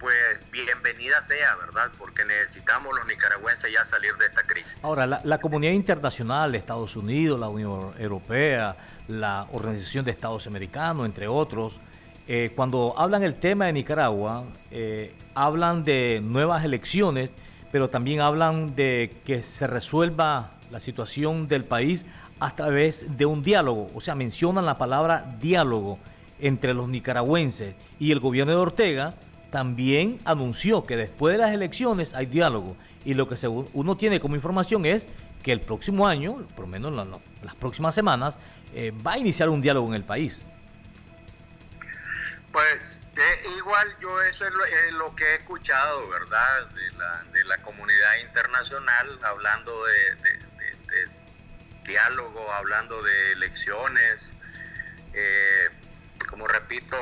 pues 0.00 0.14
bienvenida 0.50 1.20
sea, 1.20 1.54
¿verdad? 1.56 1.90
Porque 1.98 2.24
necesitamos 2.24 2.96
los 2.96 3.06
nicaragüenses 3.06 3.70
ya 3.70 3.84
salir 3.84 4.14
de 4.16 4.24
esta 4.24 4.42
crisis. 4.44 4.78
Ahora, 4.80 5.06
la, 5.06 5.38
comunidad 5.38 5.72
internacional, 5.72 6.54
Estados 6.54 6.96
Unidos, 6.96 7.38
la 7.38 7.48
Unión 7.48 7.92
Europea, 7.98 8.74
la 9.06 9.46
Organización 9.52 10.06
de 10.06 10.12
Estados 10.12 10.46
Americanos, 10.46 11.04
entre 11.04 11.28
otros, 11.28 11.78
eh, 12.26 12.52
cuando 12.56 12.94
hablan 12.96 13.22
el 13.22 13.34
tema 13.34 13.66
de 13.66 13.74
Nicaragua, 13.74 14.44
eh, 14.70 15.14
hablan 15.34 15.84
de 15.84 16.20
nuevas 16.22 16.64
elecciones, 16.64 17.34
pero 17.70 17.90
también 17.90 18.22
hablan 18.22 18.74
de 18.74 19.14
que 19.26 19.42
se 19.42 19.66
resuelva 19.66 20.52
la 20.72 20.80
situación 20.80 21.46
del 21.48 21.64
país 21.64 22.06
a 22.40 22.56
través 22.56 23.16
de 23.16 23.26
un 23.26 23.42
diálogo, 23.42 23.88
o 23.94 24.00
sea, 24.00 24.14
mencionan 24.14 24.64
la 24.64 24.78
palabra 24.78 25.36
diálogo 25.38 25.98
entre 26.40 26.74
los 26.74 26.88
nicaragüenses 26.88 27.76
y 28.00 28.10
el 28.10 28.18
gobierno 28.18 28.52
de 28.52 28.58
Ortega, 28.58 29.14
también 29.50 30.18
anunció 30.24 30.84
que 30.84 30.96
después 30.96 31.32
de 31.32 31.38
las 31.38 31.52
elecciones 31.52 32.14
hay 32.14 32.24
diálogo. 32.26 32.74
Y 33.04 33.12
lo 33.14 33.28
que 33.28 33.36
uno 33.74 33.96
tiene 33.96 34.18
como 34.18 34.34
información 34.34 34.86
es 34.86 35.06
que 35.42 35.52
el 35.52 35.60
próximo 35.60 36.08
año, 36.08 36.46
por 36.56 36.62
lo 36.62 36.68
menos 36.68 37.06
las 37.42 37.54
próximas 37.56 37.94
semanas, 37.94 38.38
eh, 38.74 38.92
va 39.06 39.12
a 39.12 39.18
iniciar 39.18 39.50
un 39.50 39.60
diálogo 39.60 39.88
en 39.88 39.94
el 39.94 40.04
país. 40.04 40.40
Pues 42.50 42.98
igual 43.58 43.94
yo 44.00 44.22
eso 44.22 44.46
es 44.46 44.92
lo, 44.94 45.14
que 45.14 45.24
he 45.24 45.34
escuchado, 45.36 46.08
¿verdad? 46.08 46.68
De 47.32 47.44
la, 47.44 47.58
comunidad 47.58 48.16
internacional 48.22 49.18
hablando 49.22 49.72
de, 49.84 50.38
diálogo, 51.84 52.52
hablando 52.52 53.02
de 53.02 53.32
elecciones. 53.32 54.34
Eh, 55.14 55.68
como 56.28 56.46
repito, 56.46 56.96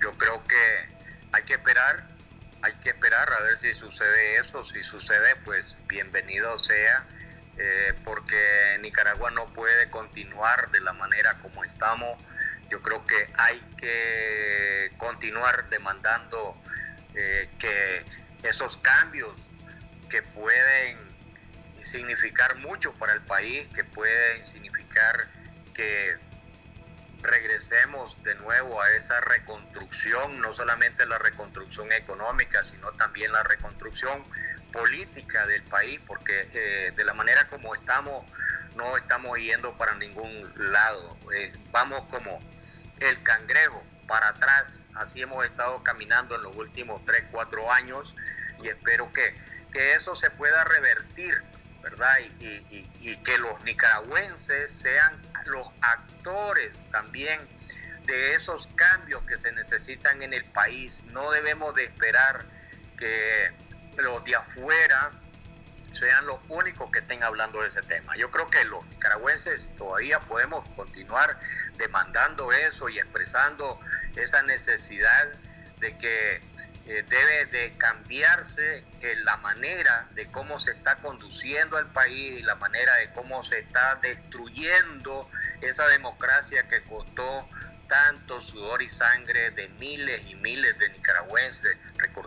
yo 0.00 0.12
creo 0.12 0.42
que 0.44 0.88
hay 1.32 1.42
que 1.44 1.54
esperar, 1.54 2.04
hay 2.62 2.72
que 2.74 2.90
esperar 2.90 3.32
a 3.32 3.40
ver 3.40 3.58
si 3.58 3.74
sucede 3.74 4.36
eso, 4.36 4.64
si 4.64 4.82
sucede 4.82 5.36
pues 5.44 5.76
bienvenido 5.86 6.58
sea, 6.58 7.04
eh, 7.58 7.94
porque 8.04 8.78
Nicaragua 8.80 9.30
no 9.30 9.46
puede 9.46 9.90
continuar 9.90 10.70
de 10.70 10.80
la 10.80 10.92
manera 10.92 11.34
como 11.40 11.64
estamos. 11.64 12.22
Yo 12.70 12.80
creo 12.82 13.04
que 13.04 13.28
hay 13.36 13.60
que 13.76 14.92
continuar 14.96 15.68
demandando 15.68 16.56
eh, 17.14 17.48
que 17.58 18.04
esos 18.44 18.76
cambios 18.78 19.34
que 20.08 20.22
pueden 20.22 21.09
significar 21.84 22.56
mucho 22.56 22.92
para 22.94 23.12
el 23.12 23.20
país, 23.20 23.68
que 23.74 23.84
pueden 23.84 24.44
significar 24.44 25.28
que 25.74 26.16
regresemos 27.22 28.22
de 28.22 28.34
nuevo 28.36 28.80
a 28.80 28.90
esa 28.92 29.20
reconstrucción, 29.20 30.40
no 30.40 30.52
solamente 30.52 31.06
la 31.06 31.18
reconstrucción 31.18 31.92
económica, 31.92 32.62
sino 32.62 32.92
también 32.92 33.32
la 33.32 33.42
reconstrucción 33.42 34.22
política 34.72 35.46
del 35.46 35.62
país, 35.64 36.00
porque 36.06 36.48
eh, 36.52 36.92
de 36.94 37.04
la 37.04 37.12
manera 37.12 37.46
como 37.48 37.74
estamos, 37.74 38.24
no 38.76 38.96
estamos 38.96 39.38
yendo 39.38 39.76
para 39.76 39.94
ningún 39.94 40.50
lado. 40.56 41.16
Eh, 41.34 41.52
vamos 41.70 42.02
como 42.08 42.38
el 43.00 43.22
cangrejo 43.22 43.82
para 44.06 44.28
atrás, 44.28 44.80
así 44.94 45.22
hemos 45.22 45.44
estado 45.44 45.82
caminando 45.82 46.34
en 46.36 46.42
los 46.42 46.56
últimos 46.56 47.04
3, 47.04 47.26
4 47.30 47.72
años 47.72 48.14
y 48.62 48.68
espero 48.68 49.12
que, 49.12 49.34
que 49.72 49.94
eso 49.94 50.16
se 50.16 50.30
pueda 50.30 50.64
revertir 50.64 51.42
¿verdad? 51.82 52.18
Y, 52.40 53.16
que 53.16 53.38
los 53.38 53.62
nicaragüenses 53.64 54.72
sean 54.72 55.20
los 55.46 55.66
actores 55.80 56.80
también 56.90 57.40
de 58.06 58.34
esos 58.34 58.68
cambios 58.76 59.22
que 59.24 59.36
se 59.36 59.52
necesitan 59.52 60.22
en 60.22 60.32
el 60.32 60.44
país. 60.46 61.04
No 61.12 61.30
debemos 61.30 61.74
de 61.74 61.84
esperar 61.84 62.44
que 62.98 63.50
los 63.98 64.24
de 64.24 64.36
afuera 64.36 65.10
sean 65.92 66.26
los 66.26 66.38
únicos 66.48 66.90
que 66.90 67.00
estén 67.00 67.22
hablando 67.22 67.62
de 67.62 67.68
ese 67.68 67.82
tema. 67.82 68.16
Yo 68.16 68.30
creo 68.30 68.46
que 68.46 68.64
los 68.64 68.84
nicaragüenses 68.86 69.70
todavía 69.76 70.20
podemos 70.20 70.68
continuar 70.70 71.38
demandando 71.76 72.52
eso 72.52 72.88
y 72.88 72.98
expresando 72.98 73.80
esa 74.16 74.42
necesidad 74.42 75.32
de 75.80 75.96
que 75.98 76.40
eh, 76.92 77.04
debe 77.08 77.46
de 77.46 77.70
cambiarse 77.78 78.82
eh, 79.00 79.14
la 79.22 79.36
manera 79.36 80.08
de 80.16 80.26
cómo 80.32 80.58
se 80.58 80.72
está 80.72 80.96
conduciendo 80.96 81.76
al 81.76 81.86
país 81.92 82.40
y 82.40 82.42
la 82.42 82.56
manera 82.56 82.96
de 82.96 83.12
cómo 83.12 83.44
se 83.44 83.60
está 83.60 83.94
destruyendo 84.02 85.30
esa 85.60 85.86
democracia 85.86 86.66
que 86.66 86.82
costó 86.82 87.48
tanto 87.88 88.42
sudor 88.42 88.82
y 88.82 88.88
sangre 88.88 89.52
de 89.52 89.68
miles 89.78 90.26
y 90.26 90.34
miles 90.34 90.76
de 90.78 90.88
nicaragüenses. 90.88 91.78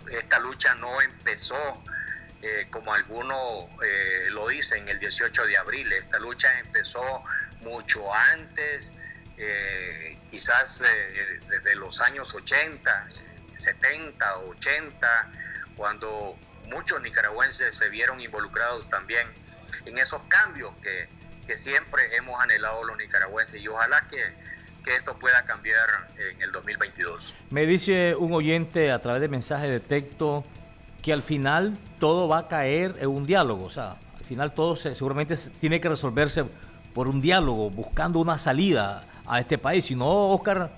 Esta 0.09 0.39
lucha 0.39 0.75
no 0.75 1.01
empezó 1.01 1.83
eh, 2.41 2.65
como 2.69 2.93
algunos 2.93 3.67
lo 4.29 4.47
dicen 4.47 4.87
el 4.87 4.97
18 4.97 5.45
de 5.45 5.57
abril, 5.57 5.91
esta 5.91 6.19
lucha 6.19 6.57
empezó 6.59 7.21
mucho 7.63 8.13
antes, 8.13 8.93
quizás 10.31 10.83
desde 11.49 11.75
los 11.75 11.99
años 11.99 12.33
80 12.33 13.09
70, 13.55 14.37
80, 14.39 15.31
cuando 15.75 16.37
muchos 16.69 17.01
nicaragüenses 17.01 17.75
se 17.75 17.89
vieron 17.89 18.21
involucrados 18.21 18.89
también 18.89 19.27
en 19.85 19.97
esos 19.97 20.21
cambios 20.27 20.73
que, 20.81 21.07
siempre 21.55 22.15
hemos 22.15 22.41
anhelado 22.41 22.83
los 22.83 22.97
nicaragüenses 22.97 23.61
y 23.61 23.67
ojalá 23.67 24.07
que, 24.09 24.17
que 24.83 24.95
esto 24.95 25.15
pueda 25.19 25.43
cambiar 25.43 25.87
en 26.17 26.41
el 26.41 26.51
2022. 26.51 27.35
Me 27.51 27.67
dice 27.67 28.15
un 28.17 28.33
oyente 28.33 28.91
a 28.91 28.99
través 28.99 29.21
de 29.21 29.27
mensaje 29.27 29.69
de 29.69 29.79
texto 29.79 30.43
que 31.03 31.13
al 31.13 31.21
final 31.21 31.77
todo 31.99 32.27
va 32.27 32.39
a 32.39 32.47
caer 32.47 32.95
en 32.99 33.09
un 33.09 33.27
diálogo, 33.27 33.65
o 33.65 33.69
sea, 33.69 33.97
al 34.17 34.23
final 34.25 34.53
todo 34.53 34.75
seguramente 34.75 35.35
tiene 35.59 35.79
que 35.79 35.89
resolverse 35.89 36.45
por 36.93 37.07
un 37.07 37.21
diálogo, 37.21 37.69
buscando 37.69 38.19
una 38.19 38.39
salida 38.39 39.03
a 39.25 39.39
este 39.39 39.57
país. 39.57 39.85
Si 39.85 39.95
no, 39.95 40.29
Oscar, 40.29 40.71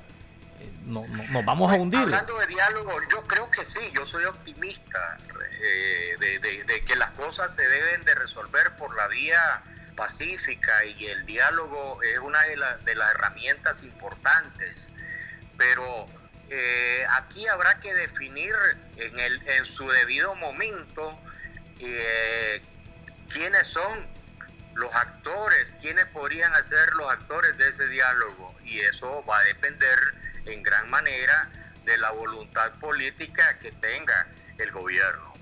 no, 0.85 1.05
nos 1.07 1.45
vamos 1.45 1.71
a 1.71 1.75
hundir. 1.75 2.01
Hablando 2.01 2.37
de 2.39 2.47
diálogo, 2.47 2.91
yo 3.11 3.23
creo 3.23 3.49
que 3.51 3.65
sí, 3.65 3.79
yo 3.93 4.05
soy 4.05 4.25
optimista 4.25 5.17
eh, 5.61 6.15
de, 6.19 6.81
que 6.81 6.95
las 6.95 7.11
cosas 7.11 7.55
se 7.55 7.67
deben 7.67 8.03
de 8.03 8.15
resolver 8.15 8.75
por 8.77 8.95
la 8.95 9.07
vía 9.07 9.61
pacífica 9.95 10.85
y 10.85 11.05
el 11.07 11.25
diálogo 11.25 12.01
es 12.03 12.19
una 12.19 12.41
de, 12.43 12.57
de 12.83 12.95
las 12.95 13.11
herramientas 13.11 13.81
importantes, 13.83 14.89
pero 15.57 16.05
eh, 16.49 17.05
aquí 17.11 17.47
habrá 17.47 17.79
que 17.79 17.93
definir 17.93 18.53
en, 18.97 19.19
el, 19.19 19.47
en 19.47 19.65
su 19.65 19.89
debido 19.89 20.35
momento 20.35 21.17
eh, 21.79 22.61
quiénes 23.29 23.67
son 23.67 24.05
los 24.75 24.93
actores, 24.93 25.74
quiénes 25.81 26.05
podrían 26.07 26.51
ser 26.63 26.93
los 26.93 27.11
actores 27.11 27.57
de 27.57 27.69
ese 27.69 27.87
diálogo 27.87 28.53
y 28.63 28.79
eso 28.81 29.24
va 29.27 29.39
a 29.39 29.43
depender 29.43 29.98
en 30.46 30.64
gran 30.64 30.90
manera 30.90 31.50
de 31.86 31.98
la 31.98 32.12
voluntad 32.12 32.72
política 32.79 33.58
que 33.60 33.72
tenga 33.74 34.27
el 34.58 34.72
gobierno. 34.72 35.34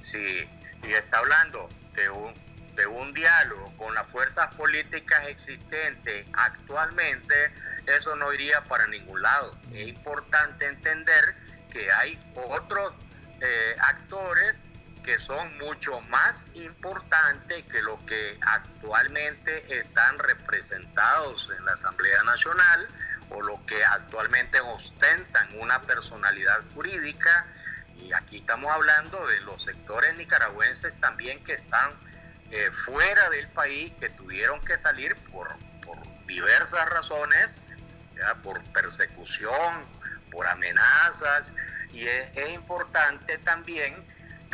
Si 0.00 0.48
y 0.84 0.94
está 0.94 1.18
hablando 1.18 1.68
de 1.94 2.10
un, 2.10 2.34
de 2.74 2.86
un 2.86 3.12
diálogo 3.12 3.72
con 3.76 3.94
las 3.94 4.06
fuerzas 4.08 4.54
políticas 4.54 5.26
existentes 5.28 6.26
actualmente, 6.32 7.52
eso 7.86 8.16
no 8.16 8.32
iría 8.32 8.60
para 8.62 8.86
ningún 8.86 9.22
lado. 9.22 9.56
Es 9.72 9.86
importante 9.88 10.66
entender 10.66 11.34
que 11.70 11.90
hay 11.92 12.18
otros 12.34 12.94
eh, 13.40 13.76
actores 13.78 14.56
que 15.04 15.18
son 15.18 15.58
mucho 15.58 16.00
más 16.02 16.48
importantes 16.54 17.64
que 17.64 17.82
los 17.82 18.00
que 18.02 18.38
actualmente 18.40 19.80
están 19.80 20.16
representados 20.18 21.50
en 21.56 21.64
la 21.64 21.72
Asamblea 21.72 22.22
Nacional 22.22 22.86
o 23.34 23.42
los 23.42 23.60
que 23.60 23.82
actualmente 23.84 24.60
ostentan 24.60 25.48
una 25.58 25.80
personalidad 25.82 26.60
jurídica. 26.74 27.46
Y 27.98 28.12
aquí 28.12 28.38
estamos 28.38 28.70
hablando 28.70 29.26
de 29.26 29.40
los 29.40 29.62
sectores 29.62 30.16
nicaragüenses 30.16 30.98
también 31.00 31.42
que 31.44 31.54
están 31.54 31.90
eh, 32.50 32.70
fuera 32.84 33.30
del 33.30 33.48
país, 33.48 33.92
que 33.98 34.10
tuvieron 34.10 34.60
que 34.60 34.76
salir 34.76 35.14
por, 35.30 35.48
por 35.84 35.98
diversas 36.26 36.88
razones, 36.88 37.60
por 38.42 38.62
persecución, 38.72 39.82
por 40.30 40.46
amenazas. 40.46 41.52
Y 41.92 42.06
es, 42.06 42.50
importante 42.54 43.38
también 43.38 43.94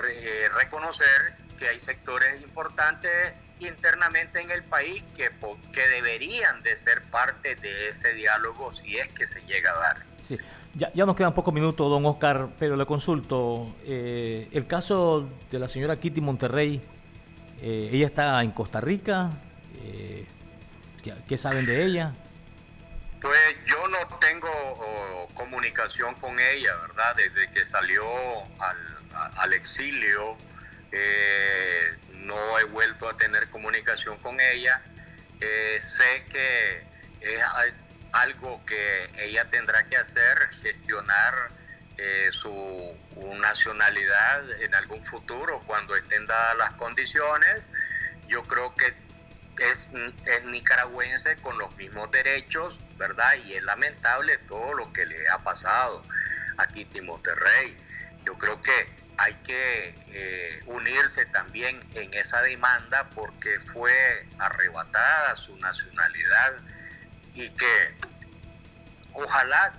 eh, 0.04 0.48
reconocer 0.54 1.34
que 1.58 1.68
hay 1.68 1.80
sectores 1.80 2.40
importantes 2.42 3.34
internamente 3.60 4.40
en 4.40 4.50
el 4.50 4.62
país 4.64 5.02
que, 5.16 5.30
que 5.72 5.88
deberían 5.88 6.62
de 6.62 6.76
ser 6.76 7.02
parte 7.10 7.54
de 7.56 7.88
ese 7.88 8.12
diálogo 8.14 8.72
si 8.72 8.98
es 8.98 9.08
que 9.08 9.26
se 9.26 9.40
llega 9.42 9.72
a 9.72 9.78
dar. 9.78 9.96
Sí. 10.22 10.38
Ya, 10.74 10.92
ya 10.92 11.06
nos 11.06 11.16
quedan 11.16 11.34
pocos 11.34 11.52
minutos, 11.52 11.90
don 11.90 12.04
Oscar, 12.06 12.50
pero 12.58 12.76
le 12.76 12.86
consulto. 12.86 13.74
Eh, 13.84 14.48
el 14.52 14.66
caso 14.66 15.28
de 15.50 15.58
la 15.58 15.66
señora 15.66 15.98
Kitty 15.98 16.20
Monterrey, 16.20 16.80
eh, 17.60 17.90
ella 17.92 18.06
está 18.06 18.42
en 18.42 18.52
Costa 18.52 18.80
Rica. 18.80 19.30
Eh, 19.82 20.26
¿qué, 21.26 21.38
saben 21.38 21.66
de 21.66 21.84
ella? 21.84 22.12
Pues 23.20 23.56
yo 23.66 23.88
no 23.88 23.98
tengo 24.18 24.48
oh, 24.50 25.26
comunicación 25.34 26.14
con 26.16 26.38
ella, 26.38 26.76
¿verdad? 26.86 27.16
Desde 27.16 27.50
que 27.50 27.64
salió 27.66 28.04
al, 28.60 28.76
al 29.36 29.52
exilio, 29.54 30.36
eh, 30.92 31.96
no 32.28 32.58
he 32.58 32.64
vuelto 32.64 33.08
a 33.08 33.16
tener 33.16 33.48
comunicación 33.48 34.18
con 34.18 34.38
ella. 34.38 34.82
Eh, 35.40 35.78
sé 35.80 36.24
que 36.30 36.82
es 37.20 37.42
algo 38.12 38.64
que 38.66 39.10
ella 39.18 39.46
tendrá 39.50 39.84
que 39.84 39.96
hacer, 39.96 40.38
gestionar 40.62 41.48
eh, 41.96 42.28
su 42.30 42.94
nacionalidad 43.40 44.60
en 44.60 44.74
algún 44.74 45.04
futuro 45.04 45.62
cuando 45.66 45.96
estén 45.96 46.26
dadas 46.26 46.56
las 46.58 46.72
condiciones. 46.74 47.70
Yo 48.28 48.42
creo 48.42 48.74
que 48.74 48.94
es, 49.70 49.90
nicaragüense 50.44 51.36
con 51.36 51.58
los 51.58 51.74
mismos 51.76 52.10
derechos, 52.10 52.78
¿verdad? 52.98 53.34
Y 53.46 53.54
es 53.54 53.62
lamentable 53.62 54.38
todo 54.48 54.74
lo 54.74 54.92
que 54.92 55.06
le 55.06 55.28
ha 55.30 55.38
pasado 55.38 56.02
a 56.58 56.66
Kitty 56.66 57.00
Monterrey. 57.00 57.76
Yo 58.24 58.34
creo 58.34 58.60
que 58.60 59.07
hay 59.18 59.34
que 59.44 59.94
eh, 60.12 60.62
unirse 60.66 61.26
también 61.26 61.80
en 61.94 62.14
esa 62.14 62.40
demanda 62.42 63.10
porque 63.14 63.58
fue 63.72 64.26
arrebatada 64.38 65.34
su 65.34 65.56
nacionalidad 65.56 66.54
y 67.34 67.50
que 67.50 67.94
ojalá, 69.12 69.72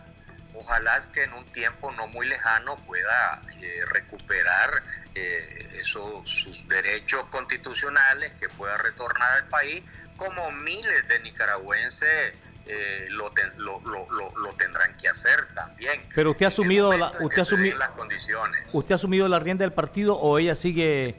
ojalá 0.53 0.99
que 1.13 1.23
en 1.23 1.33
un 1.33 1.45
tiempo 1.53 1.89
no 1.91 2.07
muy 2.07 2.27
lejano 2.27 2.75
pueda 2.85 3.41
eh, 3.61 3.81
recuperar 3.87 4.83
eh, 5.15 5.81
sus 5.83 6.67
derechos 6.67 7.25
constitucionales, 7.29 8.33
que 8.33 8.49
pueda 8.49 8.75
retornar 8.77 9.31
al 9.31 9.47
país 9.47 9.83
como 10.17 10.51
miles 10.51 11.07
de 11.07 11.19
nicaragüenses 11.21 12.37
eh, 12.71 13.07
lo, 13.09 13.31
lo, 13.57 14.53
tendrán 14.53 14.95
que 14.97 15.09
hacer 15.09 15.47
también. 15.55 16.03
Pero 16.13 16.31
usted 16.31 16.45
ha 16.45 16.49
asumido 16.49 16.95
la, 16.95 17.11
usted 17.19 17.43
las 17.75 17.89
condiciones. 17.89 18.63
¿Usted 18.71 18.91
ha 18.91 18.95
asumido 18.95 19.27
la 19.27 19.39
rienda 19.39 19.63
del 19.63 19.73
partido 19.73 20.15
o 20.15 20.37
ella 20.37 20.53
sigue 20.53 21.15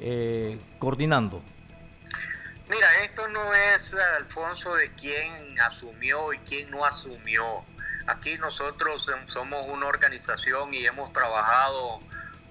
eh, 0.00 0.58
coordinando? 0.78 1.42
Mira, 2.70 3.04
esto 3.04 3.28
no 3.28 3.52
es, 3.52 3.94
Alfonso, 4.16 4.74
de 4.74 4.90
quién 4.92 5.60
asumió 5.60 6.32
y 6.32 6.38
quién 6.38 6.70
no 6.70 6.86
asumió. 6.86 7.62
Aquí 8.06 8.38
nosotros 8.38 9.06
somos 9.26 9.66
una 9.68 9.86
organización 9.88 10.72
y 10.72 10.86
hemos 10.86 11.12
trabajado 11.12 12.00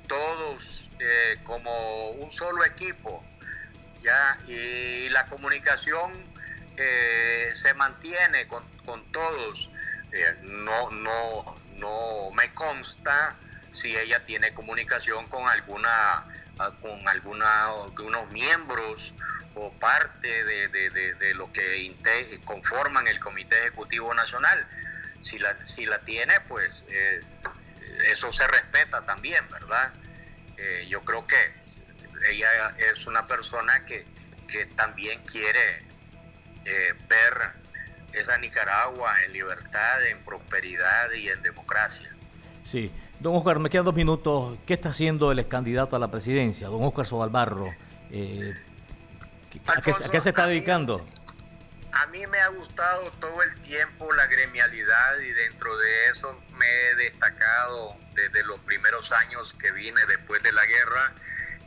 todos 0.08 0.88
eh, 1.00 1.40
como 1.44 2.12
un 2.12 2.32
solo 2.32 2.64
equipo, 2.64 3.24
¿ya? 4.04 4.38
Y 4.48 5.10
la 5.10 5.26
comunicación 5.26 6.35
eh, 6.78 7.52
se 7.54 7.74
mantiene 7.74 8.48
con, 8.48 8.64
todos. 9.12 9.70
Eh, 10.12 10.36
no, 10.44 10.90
no, 10.92 11.56
no 11.78 12.32
me 12.34 12.54
consta 12.54 13.36
si 13.72 13.96
ella 13.96 14.26
tiene 14.26 14.54
comunicación 14.54 15.28
con 15.28 15.48
alguna 15.48 16.26
con 16.82 17.06
alguna 17.10 17.66
algunos 17.68 18.32
miembros 18.32 19.14
o 19.56 19.74
parte 19.74 20.46
de, 20.46 20.70
de, 20.70 21.34
lo 21.34 21.52
que 21.52 21.94
conforman 22.46 23.08
el 23.08 23.20
Comité 23.20 23.58
Ejecutivo 23.60 24.14
Nacional. 24.14 24.66
Si 25.20 25.38
la, 25.38 25.66
si 25.66 25.86
la 25.86 26.00
tiene, 26.00 26.40
pues 26.48 26.86
eh, 26.90 27.22
eso 28.10 28.32
se 28.32 28.48
respeta 28.48 29.02
también, 29.06 29.48
¿verdad? 29.50 29.92
yo 30.88 31.02
creo 31.02 31.26
que 31.28 31.54
ella 32.30 32.74
es 32.78 33.06
una 33.08 33.28
persona 33.28 33.84
que, 33.86 34.06
que 34.48 34.66
también 34.68 35.22
quiere 35.26 35.85
eh, 36.65 36.93
ver 37.08 37.51
esa 38.13 38.38
Nicaragua 38.38 39.13
en 39.23 39.34
libertad, 39.34 40.06
en 40.06 40.19
prosperidad 40.23 41.12
y 41.12 41.30
en 41.30 41.41
democracia. 41.41 42.10
Sí. 42.63 42.91
Don 43.19 43.36
Oscar, 43.36 43.60
me 43.60 43.69
quedan 43.69 43.86
dos 43.86 43.95
minutos. 43.95 44.58
¿Qué 44.65 44.73
está 44.73 44.89
haciendo 44.89 45.32
el 45.32 45.47
candidato 45.47 45.95
a 45.95 45.99
la 45.99 46.10
presidencia, 46.10 46.67
don 46.67 46.84
Oscar 46.84 47.06
Sobalbarro? 47.06 47.73
Eh, 48.12 48.54
¿a, 49.67 49.82
qué, 49.82 50.21
se 50.21 50.30
está 50.30 50.47
dedicando? 50.47 51.06
A 51.93 52.08
mí 52.08 52.28
me 52.28 52.39
ha 52.39 52.49
gustado 52.49 53.10
todo 53.19 53.41
el 53.41 53.56
tiempo 53.62 54.12
la 54.13 54.28
gremialidad 54.28 55.17
y 55.19 55.32
dentro 55.32 55.78
de 55.78 56.06
eso 56.12 56.41
me 56.58 56.65
he 56.65 56.95
destacado 56.95 57.95
desde 58.13 58.43
los 58.43 58.60
primeros 58.60 59.12
años 59.13 59.54
que 59.60 59.71
vine 59.71 60.01
después 60.08 60.43
de 60.43 60.51
la 60.51 60.65
guerra 60.65 61.13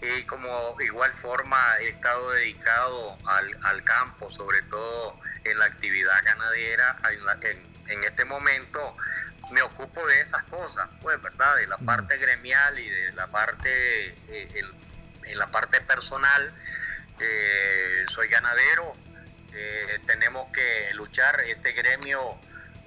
y 0.00 0.22
como 0.24 0.76
igual 0.80 1.12
forma 1.14 1.76
he 1.80 1.88
estado 1.88 2.30
dedicado 2.30 3.18
al, 3.26 3.82
campo, 3.84 4.30
sobre 4.30 4.62
todo 4.62 5.18
en 5.44 5.58
la 5.58 5.66
actividad 5.66 6.22
ganadera. 6.24 6.96
En, 7.88 8.04
este 8.04 8.24
momento 8.24 8.96
me 9.50 9.62
ocupo 9.62 10.06
de 10.06 10.20
esas 10.20 10.42
cosas, 10.44 10.88
pues, 11.00 11.20
¿verdad? 11.22 11.56
De 11.56 11.66
la 11.66 11.78
parte 11.78 12.16
gremial 12.18 12.78
y 12.78 12.88
de 12.88 13.12
la 13.12 13.26
parte, 13.28 14.08
eh, 14.28 14.64
en, 15.24 15.38
la 15.38 15.46
parte 15.48 15.80
personal. 15.80 16.52
Eh, 17.18 18.04
soy 18.08 18.28
ganadero, 18.28 18.92
eh, 19.52 20.00
tenemos 20.06 20.52
que 20.52 20.92
luchar. 20.94 21.40
Este 21.40 21.72
gremio 21.72 22.38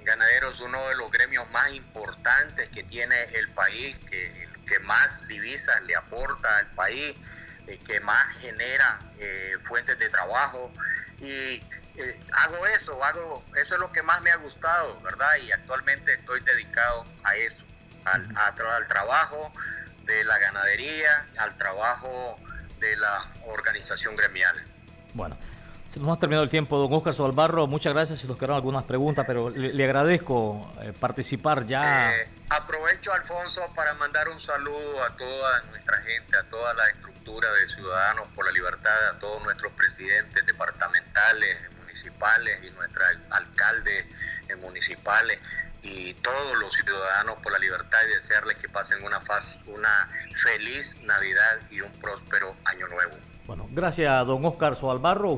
ganadero 0.04 0.52
es 0.52 0.60
uno 0.62 0.88
de 0.89 0.95
los 0.95 1.12
gremios 1.12 1.50
más 1.52 1.71
importantes 1.71 2.69
que 2.69 2.84
tiene 2.84 3.24
el 3.34 3.50
país, 3.50 3.97
que 4.00 4.47
que 4.67 4.80
más 4.80 5.26
divisas 5.28 5.82
le 5.84 5.95
aporta 5.95 6.58
al 6.58 6.67
país, 6.71 7.15
eh, 7.67 7.80
que 7.86 8.00
más 8.00 8.38
genera 8.38 9.00
eh, 9.19 9.58
fuentes 9.63 9.97
de 10.00 10.10
trabajo. 10.10 10.71
Y 11.19 11.62
eh, 11.97 12.19
hago 12.34 12.65
eso, 12.67 13.04
hago, 13.04 13.43
eso 13.56 13.76
es 13.76 13.80
lo 13.80 13.91
que 13.91 14.02
más 14.02 14.21
me 14.21 14.32
ha 14.32 14.38
gustado, 14.38 15.00
¿verdad? 15.02 15.36
Y 15.43 15.52
actualmente 15.52 16.13
estoy 16.13 16.41
dedicado 16.41 17.06
a 17.24 17.36
eso, 17.36 17.63
al, 18.06 18.28
al 18.36 18.88
trabajo 18.88 19.52
de 20.06 20.24
la 20.24 20.38
ganadería, 20.39 21.26
al 21.38 21.56
trabajo 21.58 22.39
de 22.80 22.95
la 22.97 23.26
organización 23.45 24.15
gremial. 24.15 24.56
Bueno, 25.13 25.38
se 25.92 26.00
nos 26.00 26.14
ha 26.14 26.18
terminado 26.18 26.44
el 26.46 26.50
tiempo, 26.50 26.78
don 26.78 26.94
Oscar 26.94 27.14
Solbarro. 27.14 27.68
Muchas 27.68 27.94
gracias. 27.94 28.20
Si 28.20 28.28
nos 28.28 28.38
quedaron 28.38 28.56
algunas 28.56 28.86
preguntas, 28.86 29.26
pero 29.28 29.50
le, 29.50 29.84
agradezco 29.84 30.72
eh, 30.82 30.94
participar 30.98 31.66
ya. 31.66 32.16
Eh, 32.16 32.30
aprovecho, 32.50 33.12
Alfonso, 33.12 33.62
para 33.76 33.94
mandar 33.96 34.30
un 34.30 34.40
saludo 34.40 35.04
a 35.04 35.10
toda 35.18 35.62
nuestra 35.64 35.98
gente, 36.04 36.38
a 36.38 36.44
toda 36.44 36.74
la 36.76 36.88
estructura 36.88 37.52
de 37.52 37.68
Ciudadanos 37.68 38.28
por 38.30 38.46
la 38.46 38.52
Libertad, 38.52 39.10
a 39.10 39.20
todos 39.20 39.44
nuestros 39.44 39.74
presidentes 39.74 40.46
departamentales, 40.46 41.58
municipales 41.82 42.64
y 42.64 42.70
nuestros 42.72 43.06
alcaldes 43.30 44.06
eh, 44.48 44.56
municipales 44.56 45.40
y 45.84 46.14
todos 46.16 46.58
los 46.60 46.74
ciudadanos 46.74 47.40
por 47.42 47.52
la 47.52 47.60
libertad 47.60 47.98
y 48.08 48.14
desearles 48.14 48.56
que 48.58 48.70
pasen 48.70 49.04
una, 49.04 49.20
faz, 49.20 49.58
una 49.66 50.10
feliz 50.36 51.02
Navidad 51.02 51.60
y 51.72 51.82
un 51.82 51.92
próspero 51.94 52.56
año 52.66 52.88
nuevo. 52.88 53.14
Bueno, 53.48 53.68
gracias, 53.72 54.26
don 54.28 54.46
Oscar 54.46 54.76
Soalbarro. 54.76 55.32